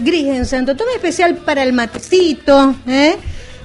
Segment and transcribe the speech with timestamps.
[0.00, 3.16] gris en Santo Tomé, especial para el matecito, ¿eh?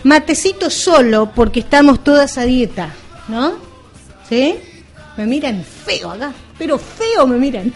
[0.04, 2.94] Matecito solo, porque estamos todas a dieta,
[3.28, 3.54] ¿no?
[4.30, 4.56] ¿Sí?
[5.18, 7.74] Me miran feo acá, pero feo me miran.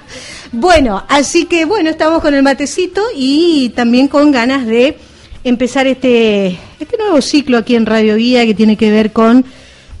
[0.52, 4.96] bueno, así que bueno, estamos con el matecito y también con ganas de
[5.42, 9.44] empezar este, este nuevo ciclo aquí en Radio Guía que tiene que ver con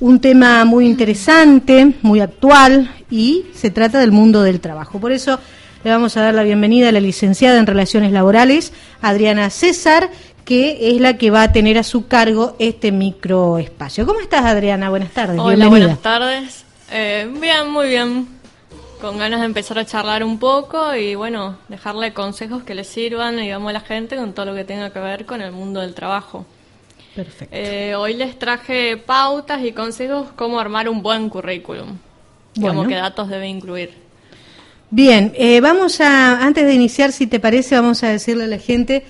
[0.00, 5.00] un tema muy interesante, muy actual y se trata del mundo del trabajo.
[5.00, 5.38] Por eso
[5.84, 8.72] le vamos a dar la bienvenida a la licenciada en Relaciones Laborales,
[9.02, 10.08] Adriana César,
[10.46, 14.06] que es la que va a tener a su cargo este microespacio.
[14.06, 14.88] ¿Cómo estás, Adriana?
[14.88, 15.38] Buenas tardes.
[15.38, 16.64] Hola, buenas tardes.
[16.90, 18.28] Eh, bien, muy bien.
[18.98, 23.36] Con ganas de empezar a charlar un poco y, bueno, dejarle consejos que le sirvan,
[23.36, 25.92] digamos, a la gente con todo lo que tenga que ver con el mundo del
[25.92, 26.46] trabajo.
[27.14, 27.54] Perfecto.
[27.54, 31.98] Eh, hoy les traje pautas y consejos cómo armar un buen currículum.
[32.54, 34.03] Digamos, qué datos debe incluir.
[34.96, 38.60] Bien, eh, vamos a, antes de iniciar, si te parece, vamos a decirle a la
[38.60, 39.04] gente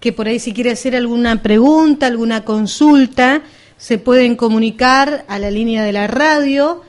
[0.00, 3.42] que por ahí si quiere hacer alguna pregunta, alguna consulta,
[3.76, 6.82] se pueden comunicar a la línea de la radio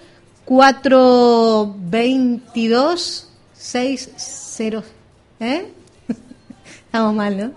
[0.46, 4.84] 422 60
[5.42, 5.68] ¿eh?
[6.88, 7.52] Estamos mal, ¿no?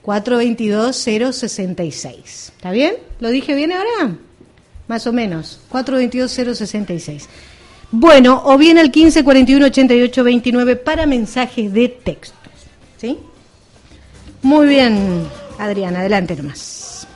[0.00, 2.52] 422 066.
[2.56, 2.94] ¿Está bien?
[3.20, 4.16] ¿Lo dije bien ahora?
[4.88, 5.60] Más o menos.
[5.68, 7.28] 422 066.
[7.90, 12.36] Bueno, o bien al 15 41 88 29 para mensajes de texto.
[12.96, 13.18] ¿Sí?
[14.42, 17.06] Muy bien, Adriana, adelante nomás.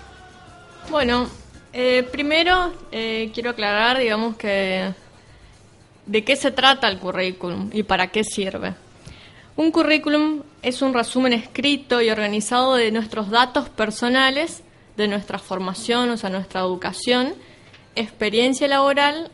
[0.90, 1.28] Bueno,
[1.72, 4.92] eh, primero eh, quiero aclarar, digamos, que
[6.06, 8.74] de qué se trata el currículum y para qué sirve.
[9.56, 14.62] Un currículum es un resumen escrito y organizado de nuestros datos personales,
[14.96, 17.34] de nuestra formación, o sea, nuestra educación,
[17.94, 19.30] experiencia laboral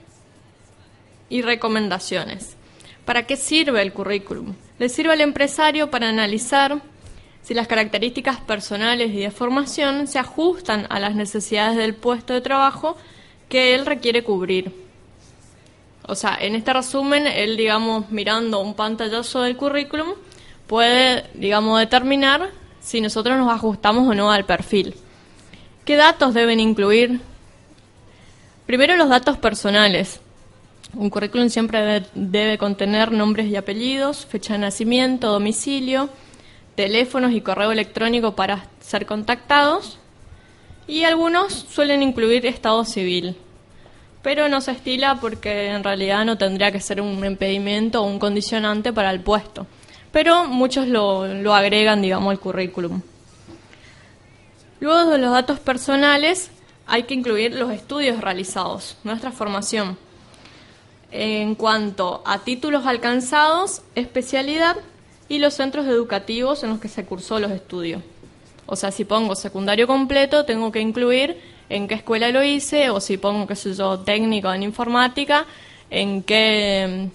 [1.29, 2.57] y recomendaciones.
[3.05, 4.55] ¿Para qué sirve el currículum?
[4.79, 6.81] Le sirve al empresario para analizar
[7.43, 12.41] si las características personales y de formación se ajustan a las necesidades del puesto de
[12.41, 12.97] trabajo
[13.49, 14.73] que él requiere cubrir.
[16.09, 20.15] O sea, en este resumen, él, digamos, mirando un pantallazo del currículum,
[20.67, 22.51] puede, digamos, determinar
[22.81, 24.95] si nosotros nos ajustamos o no al perfil.
[25.85, 27.21] ¿Qué datos deben incluir?
[28.67, 30.21] Primero los datos personales.
[30.97, 36.09] Un currículum siempre debe, contener nombres y apellidos, fecha de nacimiento, domicilio,
[36.75, 39.99] teléfonos y correo electrónico para ser contactados.
[40.87, 43.37] Y algunos suelen incluir estado civil,
[44.23, 48.19] pero no se estila porque en realidad no tendría que ser un impedimento o un
[48.19, 49.67] condicionante para el puesto,
[50.13, 51.25] pero muchos lo,
[51.55, 53.03] agregan, digamos, al currículum.
[54.81, 56.51] Luego de los datos personales
[56.87, 59.99] hay que incluir los estudios realizados, nuestra formación
[61.11, 64.77] en cuanto a títulos alcanzados, especialidad
[65.29, 68.03] y los centros educativos en los que se cursó los estudios.
[68.67, 73.01] O sea, si pongo secundario completo, tengo que incluir en qué escuela lo hice, o
[73.01, 75.47] si pongo, qué sé yo, técnico en informática,
[75.91, 77.09] en qué,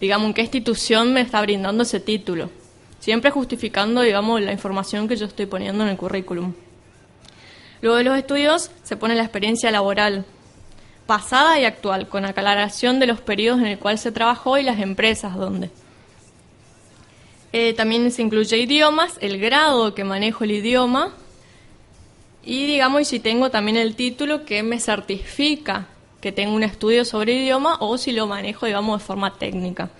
[0.00, 2.50] digamos, en qué institución me está brindando ese título.
[3.00, 6.52] Siempre justificando, digamos, la información que yo estoy poniendo en el currículum.
[7.80, 10.24] Luego de los estudios se pone la experiencia laboral,
[11.12, 14.80] pasada y actual, con aclaración de los periodos en el cual se trabajó y las
[14.80, 15.68] empresas donde.
[17.52, 21.12] Eh, también se incluye idiomas, el grado que manejo el idioma
[22.42, 25.88] y digamos si tengo también el título que me certifica
[26.22, 29.90] que tengo un estudio sobre idioma o si lo manejo digamos de forma técnica.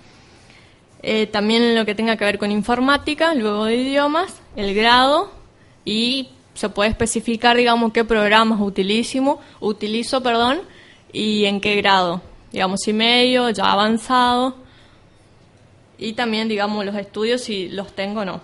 [1.03, 5.31] Eh, también lo que tenga que ver con informática, luego de idiomas, el grado
[5.85, 10.63] y se puede especificar digamos qué programas utilizo, utilizo perdón,
[11.13, 14.57] y en qué grado, digamos, si medio, ya avanzado,
[15.99, 18.41] y también, digamos, los estudios si los tengo o no.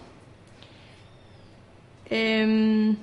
[2.11, 2.97] Em,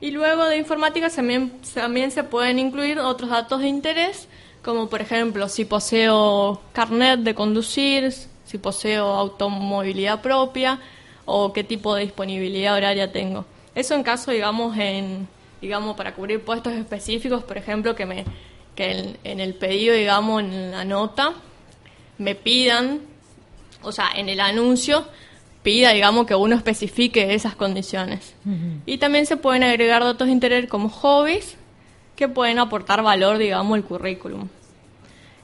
[0.00, 4.28] y luego de informática también, también se pueden incluir otros datos de interés,
[4.62, 8.12] como por ejemplo si poseo carnet de conducir,
[8.44, 10.78] si poseo automovilidad propia
[11.24, 13.44] o qué tipo de disponibilidad horaria tengo.
[13.74, 15.28] Eso en caso, digamos, en,
[15.60, 18.24] digamos, para cubrir puestos específicos, por ejemplo, que me
[18.74, 21.34] que en, el pedido, digamos, en la nota,
[22.18, 23.00] me pidan,
[23.82, 25.06] o sea, en el anuncio,
[25.62, 28.34] pida, digamos, que uno especifique esas condiciones.
[28.86, 31.56] Y también se pueden agregar datos de interés como hobbies
[32.16, 34.48] que pueden aportar valor, digamos, al currículum.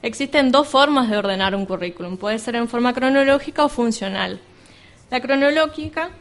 [0.01, 2.17] Existen dos formas de ordenar un currículum.
[2.17, 4.39] Puede ser en forma cronológica o funcional.
[5.11, 6.11] La cronológica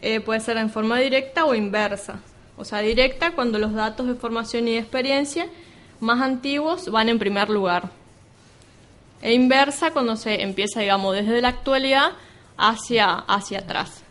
[0.00, 2.20] eh, puede ser en forma directa o inversa.
[2.56, 5.46] O sea, directa cuando los datos de formación y de experiencia
[6.00, 7.90] más antiguos van en primer lugar.
[9.22, 12.12] E inversa cuando se empieza, digamos, desde la actualidad
[12.56, 14.02] hacia, hacia atrás.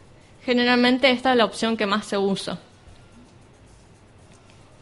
[0.43, 2.59] Generalmente esta es la opción que más se usa.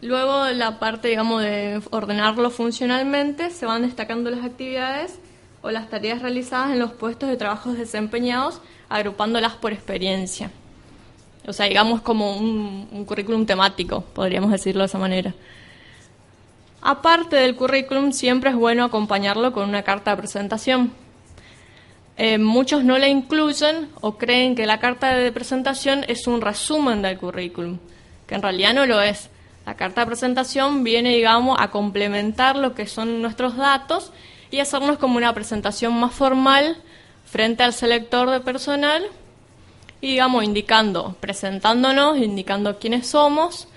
[0.01, 5.19] Luego la parte, digamos, de ordenarlo funcionalmente, se van destacando las actividades
[5.62, 10.51] o las tareas realizadas en los puestos de trabajo desempeñados, agrupándolas por experiencia.
[11.48, 15.33] O sea, digamos como un, un currículum temático, podríamos decirlo de esa manera.
[16.89, 20.94] Aparte del currículum, siempre es bueno acompañarlo con una carta de presentación.
[22.16, 27.01] Eh, muchos no la incluyen o creen que la carta de presentación es un resumen
[27.01, 27.80] del currículum,
[28.25, 29.30] que en realidad no lo es.
[29.66, 34.13] La carta de presentación viene, digamos, a complementar lo que son nuestros datos
[34.50, 36.78] y hacernos como una presentación más formal
[37.25, 39.04] frente al selector de personal
[40.00, 43.68] y, digamos, indicando, presentándonos, indicando quiénes somos,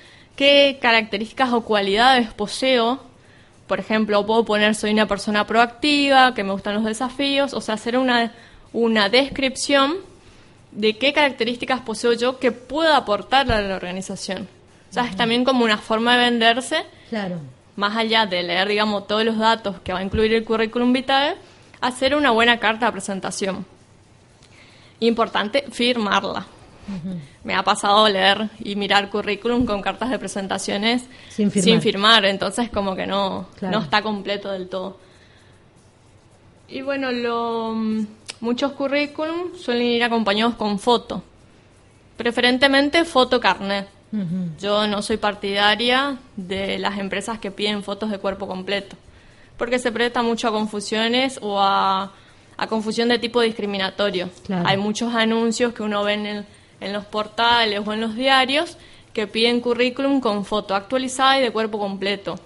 [0.41, 2.99] qué características o cualidades poseo.
[3.67, 7.75] Por ejemplo, puedo poner soy una persona proactiva, que me gustan los desafíos, o sea,
[7.75, 8.33] hacer una,
[8.73, 9.97] una descripción
[10.73, 14.49] de qué características poseo yo que pueda aportar a la organización.
[14.89, 16.87] O sea, es también como una forma de venderse.
[17.11, 17.37] Claro.
[17.77, 21.37] Más allá de leer, digamos, todos los datos que va a incluir el currículum vitae,
[21.83, 23.67] hacer una buena carta de presentación.
[25.01, 26.47] Importante firmarla.
[27.45, 32.71] Me ha pasado leer y mirar currículum con cartas de presentaciones sin firmar, firmar entonces
[32.71, 34.99] como que no, no está completo del todo.
[36.69, 37.75] Y bueno, lo,
[38.41, 41.23] muchos currículum suelen ir acompañados con foto,
[42.17, 43.89] preferentemente foto carnet.
[44.61, 48.97] Yo no soy partidaria de las empresas que piden fotos de cuerpo completo,
[49.57, 52.13] porque se presta mucho a confusiones o a,
[52.69, 54.29] confusión de tipo discriminatorio.
[54.65, 56.47] Hay muchos anuncios que uno ve en,
[56.81, 58.77] en los portales o en los diarios
[59.13, 62.39] que piden currículum con foto actualizada y de cuerpo completo,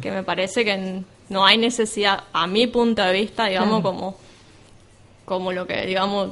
[0.00, 4.16] que me parece que no hay necesidad, a mi punto de vista, digamos, como,
[5.24, 6.30] como lo que, digamos,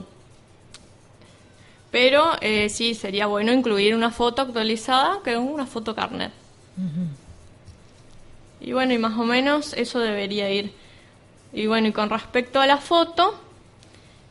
[1.90, 6.32] pero eh, sí, sería bueno incluir una foto actualizada que es una foto carnet.
[8.60, 10.72] Y bueno, y más o menos eso debería ir.
[11.52, 13.38] Y bueno, y con respecto a la foto,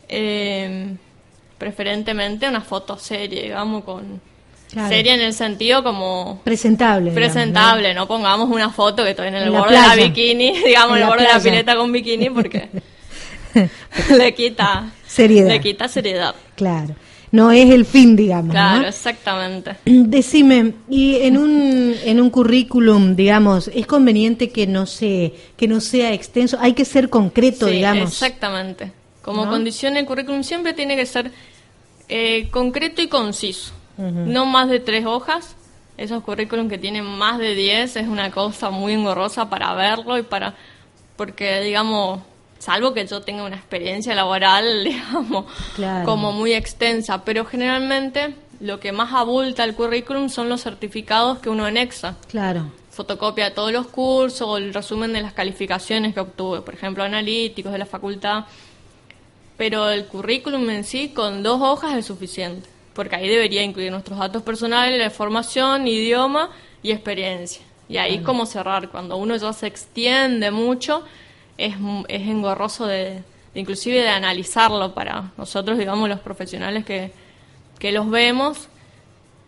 [0.10, 0.96] eh,
[1.66, 4.22] preferentemente una foto serie, digamos, con...
[4.88, 6.42] Serie en el sentido como...
[6.44, 7.12] Presentable.
[7.12, 8.08] Presentable, ¿no?
[8.08, 11.24] pongamos una foto que estoy en el borde de la bikini, digamos, en el borde
[11.24, 12.70] de la pileta con bikini, porque
[14.18, 14.92] le quita...
[15.08, 15.50] Seriedad.
[15.50, 16.36] Le quita seriedad.
[16.56, 16.94] Claro
[17.32, 18.52] no es el fin, digamos.
[18.52, 19.76] Claro, exactamente.
[19.86, 25.82] Decime, y en un, en un currículum, digamos, ¿es conveniente que no, se, que no
[25.82, 26.58] sea extenso?
[26.62, 28.12] Hay que ser concreto, digamos.
[28.12, 28.92] Exactamente.
[29.22, 31.32] Como condición el currículum siempre tiene que ser
[32.10, 33.74] eh, concreto y conciso.
[33.98, 35.56] No más de tres hojas.
[35.98, 40.24] Esos currículum que tienen más de diez es una cosa muy engorrosa para verlo y
[40.24, 40.56] para...
[41.16, 42.20] Porque, digamos,
[42.60, 45.46] salvo que yo tenga una experiencia laboral, digamos,
[46.04, 51.50] como muy extensa, pero generalmente lo que más abulta el currículum son los certificados que
[51.50, 52.16] uno anexa.
[52.30, 52.72] Claro.
[52.90, 57.04] Fotocopia de todos los cursos o el resumen de las calificaciones que obtuve, por ejemplo,
[57.04, 58.46] analíticos de la facultad.
[59.58, 64.20] Pero el currículum en sí, con dos hojas es suficiente, porque ahí debería incluir nuestros
[64.20, 66.50] datos personales, la formación, idioma
[66.84, 67.64] y experiencia.
[67.88, 71.04] Y ahí como cerrar, cuando uno ya se extiende mucho,
[71.58, 71.76] es,
[72.08, 73.24] es engorroso de,
[73.54, 77.12] inclusive de analizarlo para nosotros, digamos, los profesionales que,
[77.80, 78.68] que los vemos,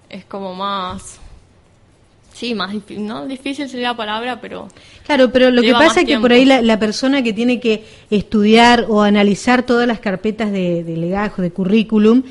[0.09, 1.19] es como más...
[2.37, 3.25] Sí, más difícil, ¿no?
[3.25, 4.67] Difícil sería la palabra, pero...
[5.05, 8.85] Claro, pero lo que pasa es que por ahí la, persona que tiene que estudiar
[8.89, 12.21] o analizar todas las carpetas de, de legajo, de currículum,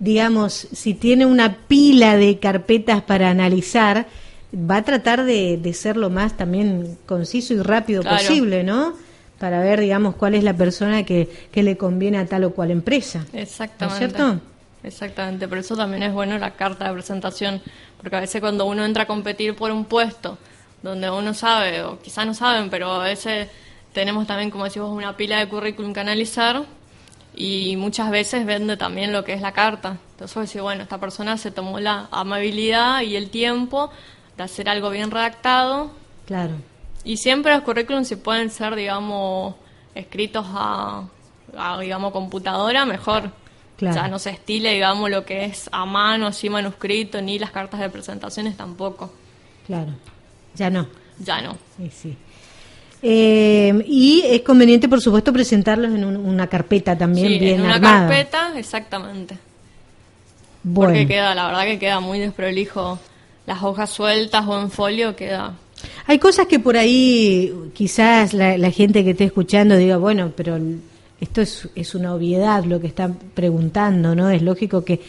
[0.00, 4.06] digamos, si tiene una pila de carpetas para analizar,
[4.52, 8.94] va a tratar de, de ser lo más también conciso y rápido posible, ¿no?
[9.38, 12.70] para ver, digamos, cuál es la persona que, que le conviene a tal o cual
[12.70, 13.26] empresa.
[13.32, 13.98] Exactamente.
[13.98, 14.40] cierto?
[14.84, 17.60] Exactamente, por eso también es bueno la carta de presentación,
[17.96, 20.38] porque a veces cuando uno entra a competir por un puesto
[20.82, 23.48] donde uno sabe, o quizás no saben, pero a veces
[23.92, 26.64] tenemos también, como decimos, una pila de currículum que analizar
[27.34, 29.96] y muchas veces vende también lo que es la carta.
[30.12, 33.90] Entonces, decir, bueno, esta persona se tomó la amabilidad y el tiempo
[34.36, 35.90] de hacer algo bien redactado.
[36.26, 36.54] Claro
[37.04, 39.54] y siempre los currículums si pueden ser, digamos,
[39.94, 41.06] escritos a,
[41.80, 43.30] digamos, computadora, mejor.
[43.76, 43.96] Claro.
[43.96, 47.80] Ya no se estile, digamos, lo que es a mano, así manuscrito, ni las cartas
[47.80, 49.12] de presentaciones tampoco.
[49.66, 49.92] Claro,
[50.54, 50.86] ya no.
[51.18, 51.56] Ya no.
[51.76, 52.16] Sí, sí.
[53.02, 57.80] Eh, y es conveniente, por supuesto, presentarlos en una carpeta también sí, bien en una
[57.80, 59.36] carpeta, exactamente.
[60.62, 60.94] Bueno.
[60.94, 62.98] Porque queda, la verdad que queda muy desprolijo.
[63.46, 65.54] Las hojas sueltas o en folio queda
[66.06, 70.58] hay cosas que por ahí quizás la, gente que esté escuchando diga, bueno, pero
[71.20, 74.30] esto es, es una obviedad lo que están preguntando, ¿no?
[74.30, 75.00] Es lógico que...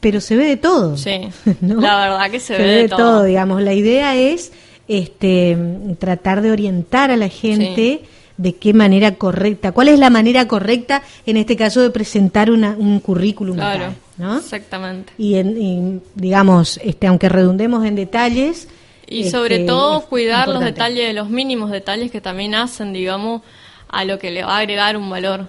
[0.00, 0.96] Pero se ve de todo.
[0.96, 1.28] Sí,
[1.60, 1.80] ¿no?
[1.80, 3.24] la verdad que se, se ve, de todo.
[3.24, 3.62] digamos.
[3.62, 4.52] La idea es
[4.86, 5.58] este,
[5.98, 8.02] tratar de orientar a la gente
[8.38, 12.76] de qué manera correcta, cuál es la manera correcta en este caso de presentar una,
[12.78, 13.92] un currículum Claro,
[14.38, 15.12] exactamente.
[15.18, 18.68] Y, en, y, digamos, este, aunque redundemos en detalles.
[19.06, 23.42] Y este, sobre todo es cuidar los detalles, los mínimos detalles que también hacen, digamos,
[23.88, 25.48] a lo que le va a agregar un valor.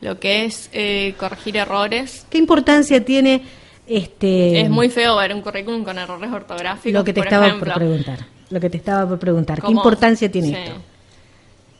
[0.00, 2.26] Lo que es eh, corregir errores.
[2.30, 3.42] ¿Qué importancia tiene
[3.86, 6.92] este es muy feo ver un currículum con errores ortográficos.
[6.92, 7.72] lo que te por estaba ejemplo.
[7.72, 8.18] por preguntar?
[8.50, 9.62] Lo que te estaba por preguntar.
[9.62, 10.54] ¿Qué importancia tiene Sí.
[10.54, 10.76] esto?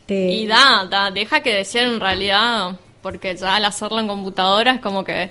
[0.07, 2.73] Te- Y da, da, deja que decir en realidad,
[3.03, 5.31] porque ya al hacerlo en computadora es como que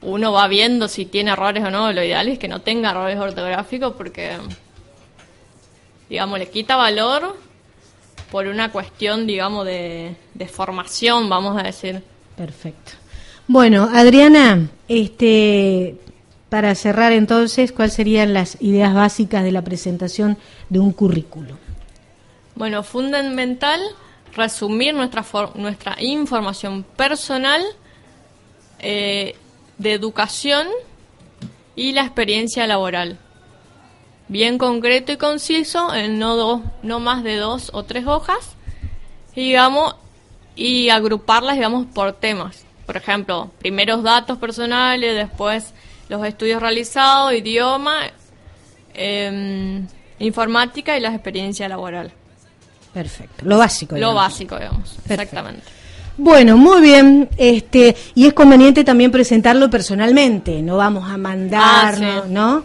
[0.00, 1.92] uno va viendo si tiene errores o no.
[1.92, 4.32] Lo ideal es que no tenga errores ortográficos porque,
[6.08, 7.36] digamos, le quita valor
[8.32, 12.02] por una cuestión, digamos, de, de formación, vamos a decir.
[12.36, 12.92] Perfecto.
[13.46, 15.96] Bueno, Adriana, este,
[16.48, 20.38] para cerrar entonces, ¿cuáles serían las ideas básicas de la presentación
[20.70, 21.58] de un currículo?
[22.54, 23.80] Bueno, fundamental
[24.34, 27.62] resumir nuestra, for- nuestra información personal
[28.78, 29.34] eh,
[29.76, 30.66] de educación
[31.76, 33.18] y la experiencia laboral.
[34.32, 38.56] Bien concreto y conciso, en no, dos, no más de dos o tres hojas,
[39.36, 39.94] y, digamos,
[40.56, 42.64] y agruparlas, digamos, por temas.
[42.86, 45.74] Por ejemplo, primeros datos personales, después
[46.08, 48.04] los estudios realizados, idioma,
[48.94, 49.86] em,
[50.18, 52.10] informática y la experiencia laboral.
[52.94, 53.98] Perfecto, lo básico.
[53.98, 54.96] Lo básico, digamos.
[55.10, 55.62] Exactamente.
[56.16, 62.22] Bueno, muy bien, este, y es conveniente también presentarlo personalmente, no vamos a mandar, Ah,
[62.24, 62.30] sí.
[62.30, 62.64] ¿no?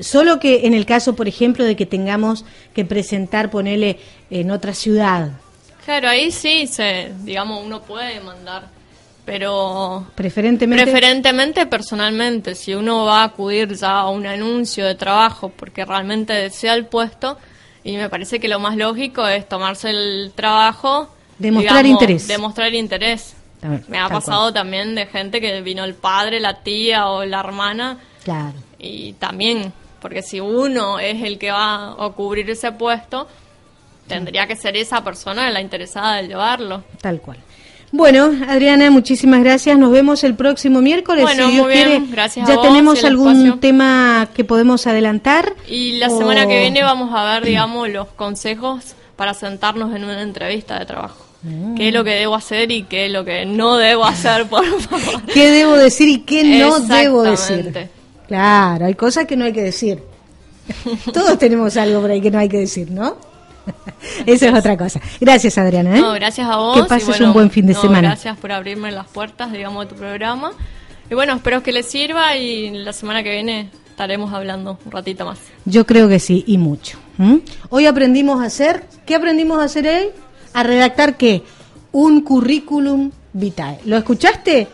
[0.00, 3.98] Solo que en el caso, por ejemplo, de que tengamos que presentar, ponerle
[4.30, 5.30] en otra ciudad,
[5.84, 8.68] Claro, ahí sí, se, digamos, uno puede mandar,
[9.24, 10.82] pero preferentemente.
[10.82, 16.32] preferentemente personalmente, si uno va a acudir ya a un anuncio de trabajo porque realmente
[16.32, 17.38] desea el puesto,
[17.84, 21.08] y me parece que lo más lógico es tomarse el trabajo.
[21.38, 22.26] Demostrar digamos, interés.
[22.28, 23.36] Demostrar interés.
[23.88, 24.54] Me ha pasado cual.
[24.54, 28.54] también de gente que vino el padre, la tía o la hermana Claro.
[28.78, 29.72] y también,
[30.06, 33.26] porque si uno es el que va a cubrir ese puesto,
[34.06, 36.84] tendría que ser esa persona la interesada de llevarlo.
[37.00, 37.38] Tal cual.
[37.90, 39.76] Bueno, Adriana, muchísimas gracias.
[39.76, 41.24] Nos vemos el próximo miércoles.
[41.24, 41.88] Bueno, si Dios muy bien.
[41.88, 42.06] quiere.
[42.12, 43.58] Gracias a ya vos tenemos algún espacio.
[43.58, 45.54] tema que podemos adelantar.
[45.68, 50.04] Y la O- semana que viene vamos a ver, digamos, los consejos para sentarnos en
[50.04, 51.24] una entrevista de trabajo.
[51.76, 54.64] ¿Qué es lo que debo hacer y qué es lo que no debo hacer, por
[54.80, 55.22] favor?
[55.32, 57.88] ¿Qué debo decir y qué no debo decir?
[58.28, 60.02] Claro, hay cosas que no hay que decir.
[61.12, 63.16] Todos tenemos algo por ahí que no hay que decir, ¿no?
[64.26, 65.00] Esa es otra cosa.
[65.20, 65.96] Gracias, Adriana.
[65.96, 66.00] ¿eh?
[66.00, 66.80] No, gracias a vos.
[66.80, 68.08] Que pases bueno, un buen fin de no, semana.
[68.08, 70.52] Gracias por abrirme las puertas, digamos, de tu programa.
[71.10, 75.24] Y bueno, espero que les sirva y la semana que viene estaremos hablando un ratito
[75.24, 75.38] más.
[75.64, 76.98] Yo creo que sí, y mucho.
[77.70, 80.10] Hoy aprendimos a hacer, ¿qué aprendimos a hacer hoy?
[80.52, 81.42] A redactar qué?
[81.92, 83.78] Un currículum vitae.
[83.86, 84.68] ¿Lo escuchaste?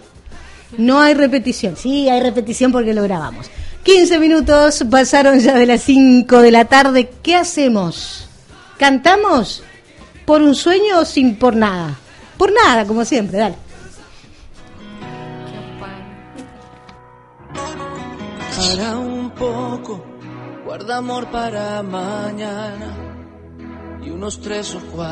[0.78, 1.76] No hay repetición.
[1.76, 3.50] Sí, hay repetición porque lo grabamos.
[3.82, 7.10] 15 minutos pasaron ya de las 5 de la tarde.
[7.22, 8.28] ¿Qué hacemos?
[8.78, 9.62] ¿Cantamos?
[10.24, 11.98] ¿Por un sueño o sin por nada?
[12.36, 13.56] Por nada, como siempre, dale.
[18.56, 20.04] Para un poco,
[20.64, 22.96] guarda amor para mañana
[24.04, 25.02] y unos tres o cuatro.